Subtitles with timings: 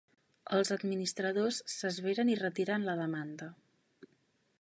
[0.59, 3.51] Els administradors s'esveren i retiren la demanda.